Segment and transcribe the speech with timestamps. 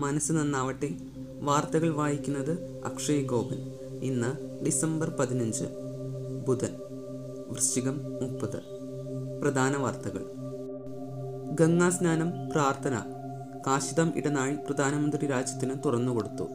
[0.00, 0.90] മനസ്സ് നന്നാവട്ടെ.
[1.40, 2.52] വാർത്തകൾ വായിക്കുന്നത്
[2.84, 3.58] അക്ഷയ് ഗോപൻ.
[4.02, 4.30] ഇന്ന്
[4.64, 5.64] ഡിസംബർ പതിനഞ്ച്
[6.46, 6.72] ബുധൻ.
[7.48, 8.58] വൃശ്ചികം മുപ്പത്.
[9.42, 10.22] പ്രധാന വാർത്തകൾ.
[11.60, 12.96] ഗംഗാ സ്നാനം പ്രാർത്ഥന.
[13.66, 16.46] കാശിതം ഇടനാഴി പ്രധാനമന്ത്രി രാജ്യത്തിന് തുറന്നുകൊടുത്തു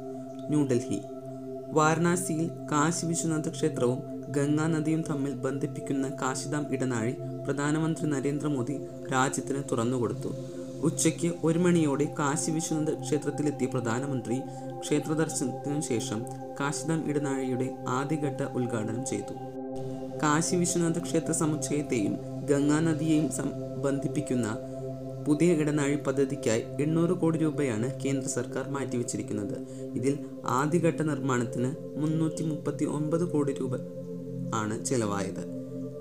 [0.50, 1.00] ന്യൂഡൽഹി.
[1.72, 4.00] വാരണാസിയിൽ കാശി വിശ്വനാഥ ക്ഷേത്രവും
[4.32, 8.76] ഗംഗാ നദിയും തമ്മിൽ ബന്ധിപ്പിക്കുന്ന കാശിദാം ഇടനാഴി പ്രധാനമന്ത്രി നരേന്ദ്രമോദി
[9.14, 10.30] രാജ്യത്തിന് തുറന്നുകൊടുത്തു
[10.88, 14.36] ഉച്ചയ്ക്ക് ഒരു മണിയോടെ കാശി വിശ്വനാഥ ക്ഷേത്രത്തിലെത്തിയ പ്രധാനമന്ത്രി
[14.82, 16.20] ക്ഷേത്ര ദർശനത്തിനു ശേഷം
[16.60, 17.68] കാശിധാം ഇടനാഴിയുടെ
[17.98, 19.34] ആദ്യഘട്ട ഉദ്ഘാടനം ചെയ്തു.
[20.24, 22.14] കാശി വിശ്വനാഥ ക്ഷേത്ര സമുച്ചയത്തെയും
[22.52, 23.50] ഗംഗാ നദിയെയും സം
[23.86, 24.48] ബന്ധിപ്പിക്കുന്ന
[25.28, 29.58] പുതിയ ഇടനാഴി പദ്ധതിക്കായി എണ്ണൂറ് കോടി രൂപയാണ് കേന്ദ്ര സർക്കാർ മാറ്റിവെച്ചിരിക്കുന്നത്.
[30.00, 30.14] ഇതിൽ
[30.60, 31.72] ആദ്യഘട്ട നിർമ്മാണത്തിന്
[32.02, 33.76] മുന്നൂറ്റി മുപ്പത്തി ഒമ്പത് കോടി രൂപ
[34.56, 35.44] ആണ് ചെലവായത്.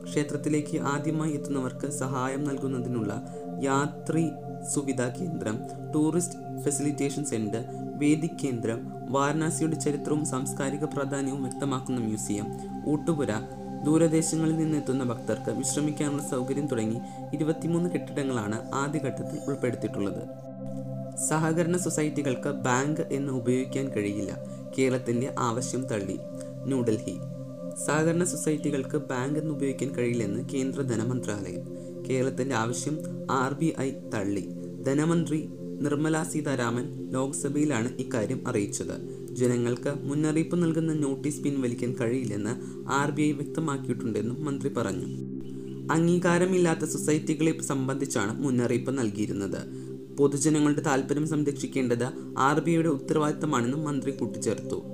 [0.09, 3.13] ക്ഷേത്രത്തിലേക്ക് ആദ്യമായി എത്തുന്നവർക്ക് സഹായം നൽകുന്നതിനുള്ള
[3.61, 4.25] യാത്രി
[4.73, 5.57] സുവിധാ കേന്ദ്രം
[5.95, 7.65] ടൂറിസ്റ്റ് ഫെസിലിറ്റേഷൻ സെന്റർ
[7.97, 12.47] വേദിക് കേന്ദ്രം വാരണാസിയുടെ ചരിത്രവും സാംസ്കാരിക പ്രാധാന്യവും വ്യക്തമാക്കുന്ന മ്യൂസിയം
[12.87, 13.33] ഊട്ടുപുര.
[13.85, 17.01] ദൂരദേശങ്ങളിൽ നിന്നെത്തുന്ന ഭക്തർക്ക് വിശ്രമിക്കാനുള്ള സൗകര്യം തുടങ്ങി
[17.35, 20.23] ഇരുപത്തിമൂന്ന് കെട്ടിടങ്ങളാണ് ആദ്യഘട്ടത്തിൽ ഉൾപ്പെടുത്തിയിട്ടുള്ളത്.
[21.29, 24.33] സഹകരണ സൊസൈറ്റികൾക്ക് ബാങ്ക് എന്ന് ഉപയോഗിക്കാൻ കഴിയില്ല.
[24.79, 26.19] കേരളത്തിന്റെ ആവശ്യം തള്ളി.
[26.65, 27.34] ന്യൂഡൽഹി.
[27.79, 31.63] സഹകരണ സൊസൈറ്റികൾക്ക് ബാങ്ക് എന്ന് ഉപയോഗിക്കാൻ കഴിയില്ലെന്ന് കേന്ദ്ര ധനമന്ത്രാലയം.
[32.09, 32.99] കേരളത്തിന്റെ ആവശ്യം
[33.31, 34.49] ആർ ബി ഐ തള്ളി.
[34.87, 35.49] ധനമന്ത്രി
[35.81, 39.25] നിർമ്മല സീതാരാമൻ ലോക്സഭയിലാണ് ഇക്കാര്യം അറിയിച്ചത്.
[39.35, 45.09] ജനങ്ങൾക്ക് മുന്നറിയിപ്പ് നൽകുന്ന നോട്ടീസ് പിൻവലിക്കാൻ കഴിയില്ലെന്ന് ആർ ബി ഐ വ്യക്തമാക്കിയിട്ടുണ്ടെന്നും മന്ത്രി പറഞ്ഞു.
[45.93, 49.61] അംഗീകാരമില്ലാത്ത സൊസൈറ്റികളെ സംബന്ധിച്ചാണ് മുന്നറിയിപ്പ് നൽകിയിരുന്നത്.
[50.17, 54.85] പൊതുജനങ്ങളുടെ താൽപ്പര്യം സംരക്ഷിക്കേണ്ടത് ആർ ബി ഐയുടെ ഉത്തരവാദിത്തമാണെന്നും മന്ത്രി കൂട്ടിച്ചേർത്തു.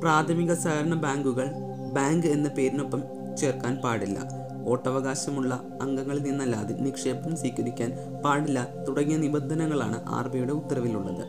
[0.00, 3.00] പ്രാഥമിക സഹകരണ ബാങ്കുകൾ ബാങ്ക് എന്ന പേരിനൊപ്പം
[3.40, 4.18] ചേർക്കാൻ പാടില്ല.
[4.66, 5.52] വോട്ടവകാശമുള്ള
[5.82, 7.90] അംഗങ്ങളിൽ നിന്നല്ലാതെ നിക്ഷേപം സ്വീകരിക്കാൻ
[8.24, 11.24] പാടില്ല തുടങ്ങിയ നിബന്ധനകളാണ് ആർ ബി ഐയുടെ ഉത്തരവിലുള്ളത്.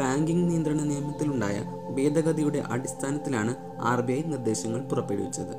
[0.00, 1.58] ബാങ്കിംഗ് നിയന്ത്രണ നിയമത്തിലുണ്ടായ
[1.96, 3.54] ഭേദഗതിയുടെ അടിസ്ഥാനത്തിലാണ്
[3.90, 5.54] ആർ ബി ഐ നിർദ്ദേശങ്ങൾ പുറപ്പെടുവിച്ചത്.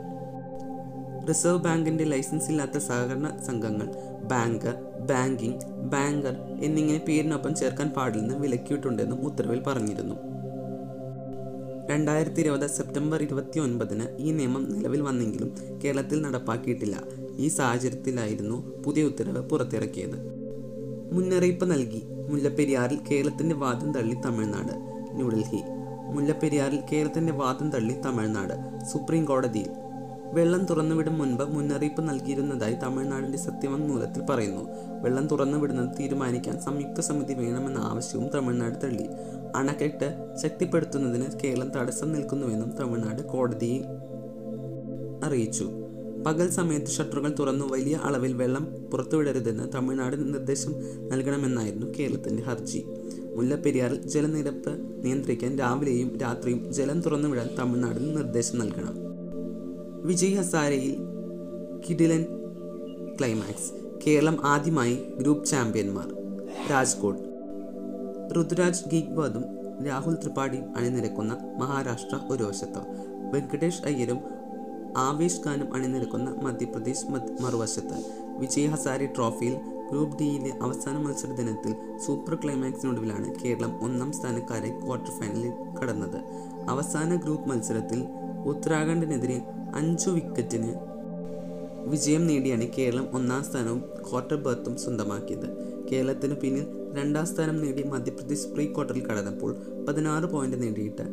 [1.29, 3.87] റിസർവ് ബാങ്കിന്റെ ലൈസൻസ് ഇല്ലാത്ത സഹകരണ സംഘങ്ങൾ
[4.31, 4.71] ബാങ്ക്
[5.09, 6.35] ബാങ്കിംഗ് ബാങ്കർ
[6.65, 10.15] എന്നിങ്ങനെ പേരിനൊപ്പം ചേർക്കാൻ പാടില്ലെന്ന് വിലക്കിയിട്ടുണ്ടെന്നും ഉത്തരവിൽ പറഞ്ഞിരുന്നു.
[11.89, 17.03] രണ്ടായിരത്തി ഇരുപത് സെപ്റ്റംബർ ഇരുപത്തി ഒൻപതിന് ഈ നിയമം നിലവിൽ വന്നെങ്കിലും കേരളത്തിൽ നടപ്പാക്കിയിട്ടില്ല.
[17.37, 20.17] ഈ സാഹചര്യത്തിലായിരുന്നു പുതിയ ഉത്തരവ് പുറത്തിറക്കിയത്.
[21.11, 22.03] മുന്നറിയിപ്പ് നൽകി.
[22.29, 24.73] മുല്ലപ്പെരിയാറിൽ കേരളത്തിന്റെ വാദം തള്ളി തമിഴ്നാട്.
[25.13, 25.61] ന്യൂഡൽഹി.
[26.13, 28.85] മുല്ലപ്പെരിയാറിൽ കേരളത്തിന്റെ വാദം തള്ളി തമിഴ്നാട്.
[28.85, 29.69] സുപ്രീം കോടതിയിൽ
[30.33, 34.69] വെള്ളം തുറന്നുവിടും മുൻപ് മുന്നറിയിപ്പ് നൽകിയിരുന്നതായി തമിഴ്നാടിന്റെ സത്യവാങ്മൂലത്തിൽ പറയുന്നു.
[35.01, 39.07] വെള്ളം തുറന്നുവിടുന്നത് തീരുമാനിക്കാൻ സംയുക്ത സമിതി വേണമെന്ന ആവശ്യവും തമിഴ്നാട് തള്ളി.
[39.55, 43.83] അണക്കെട്ട് ശക്തിപ്പെടുത്തുന്നതിന് കേരളം തടസ്സം നിൽക്കുന്നുവെന്നും തമിഴ്നാട് കോടതിയെ
[45.23, 45.69] അറിയിച്ചു.
[46.27, 50.75] പകൽ സമയത്ത് ഷട്ടറുകൾ തുറന്നു വലിയ അളവിൽ വെള്ളം പുറത്തുവിടരുതെന്ന് തമിഴ്നാട് നിർദ്ദേശം
[51.09, 52.85] നൽകണമെന്നായിരുന്നു കേരളത്തിന്റെ ഹർജി.
[53.35, 59.04] മുല്ലപ്പെരിയാറിൽ ജലനിരപ്പ് നിയന്ത്രിക്കാൻ രാവിലെയും രാത്രിയും ജലം തുറന്നുവിടാൻ തമിഴ്നാടിന് നിർദ്ദേശം നൽകണം.
[60.05, 60.97] വിജയ് ഹസാരയിൽ
[61.89, 62.25] കിഡിലൻ
[63.19, 63.71] ക്ലൈമാക്സ്.
[64.07, 66.07] കേരളം ആദ്യമായി ഗ്രൂപ്പ് ചാമ്പ്യന്മാർ.
[66.71, 67.23] രാജ്കോട്ട്.
[68.39, 69.45] ഋതുരാജ് ഗീഗ്വാദും
[69.87, 72.81] രാഹുൽ ത്രിപാഠിയും അണിനിരക്കുന്ന മഹാരാഷ്ട്ര ഒരു വശത്ത്.
[73.33, 74.19] വെങ്കടേഷ് അയ്യരും
[74.97, 77.07] ആവേശ് ഖാനും അണിനിരക്കുന്ന മധ്യപ്രദേശ്
[77.41, 77.97] മറുവശത്ത്.
[78.39, 79.55] വിജയ് ഹസാരെ ട്രോഫിയിൽ
[79.91, 85.51] ഗ്രൂപ്പ് ഡിയിലെ അവസാന മത്സര ദിനത്തിൽ സൂപ്പർ ക്ലൈമാക്സിനൊടുവിലാണ് കേരളം ഒന്നാം സ്ഥാനക്കാരെ ക്വാർട്ടർ ഫൈനലിൽ
[85.81, 86.19] കടന്നത്.
[86.69, 88.05] അവസാന ഗ്രൂപ്പ് മത്സരത്തിൽ
[88.45, 90.73] ഉത്തരാഖണ്ഡിനെതിരെ അഞ്ചു വിക്കറ്റിന്
[91.89, 95.47] വിജയം നേടിയാണ് കേരളം ഒന്നാം സ്ഥാനവും ക്വാർട്ടർ ബർത്തും സ്വന്തമാക്കിയത്.
[95.91, 96.65] കേരളത്തിന് പിന്നിൽ
[96.97, 99.55] രണ്ടാം സ്ഥാനം നേടി മധ്യപ്രദേശ് പ്രീ ക്വാർട്ടറിൽ കടന്നപ്പോൾ
[99.87, 101.05] പതിനാറ് പോയിന്റ് നേടിയിട്ട്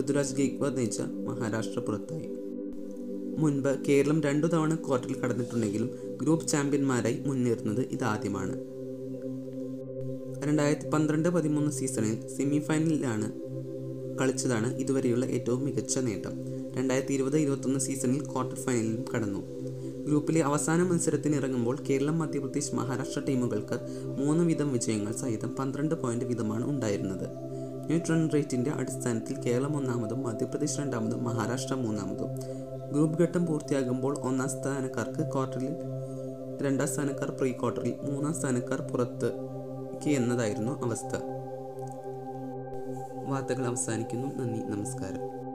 [0.00, 2.28] ഋതുരാജ് ഗേക്വാദ് നയിച്ച മഹാരാഷ്ട്ര പുറത്തായി.
[3.38, 5.90] മുൻപ് കേരളം രണ്ടു തവണ ക്വാർട്ടറിൽ കടന്നിട്ടുണ്ടെങ്കിലും
[6.22, 8.54] ഗ്രൂപ്പ് ചാമ്പ്യന്മാരായി മുന്നേറുന്നത് ഇതാദ്യമാണ്.
[10.46, 13.32] രണ്ടായിരത്തി പന്ത്രണ്ട് പതിമൂന്ന് സീസണിൽ സെമിഫൈനലിലാണ്
[14.18, 16.65] കളിച്ചതാണ് ഇതുവരെയുള്ള ഏറ്റവും മികച്ച നേട്ടം.
[16.76, 19.40] രണ്ടായിരത്തി ഇരുപത് ഇരുപത്തൊന്ന് സീസണിൽ ക്വാർട്ടർ ഫൈനലിലും കടന്നു.
[20.04, 23.78] ഗ്രൂപ്പിലെ അവസാന മത്സരത്തിന് ഇറങ്ങുമ്പോൾ കേരളം മധ്യപ്രദേശ് മഹാരാഷ്ട്ര ടീമുകൾക്ക്
[24.18, 27.28] മൂന്ന് വീതം വിജയങ്ങൾ സഹിതം പന്ത്രണ്ട് പോയിന്റ് വീതമാണ് ഉണ്ടായിരുന്നത്.
[27.86, 32.28] ന്യൂട്രൺ റേറ്റിന്റെ അടിസ്ഥാനത്തിൽ കേരളം ഒന്നാമതും മധ്യപ്രദേശ് രണ്ടാമതും മഹാരാഷ്ട്ര മൂന്നാമതും.
[32.92, 35.74] ഗ്രൂപ്പ് ഘട്ടം പൂർത്തിയാകുമ്പോൾ ഒന്നാം സ്ഥാനക്കാർക്ക് ക്വാർട്ടറിൽ
[36.62, 39.32] രണ്ടാം സ്ഥാനക്കാർ പ്രീ ക്വാർട്ടറിൽ മൂന്നാം സ്ഥാനക്കാർ പുറത്ത്
[40.06, 41.16] എന്നതായിരുന്നു അവസ്ഥ.
[43.28, 44.26] വാർത്തകൾ അവസാനിക്കുന്നു.
[44.26, 44.60] നന്ദി.
[44.66, 45.45] നമസ്കാരം.